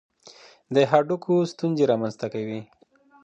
[0.75, 2.61] دا د هډوکو ستونزې رامنځته کوي.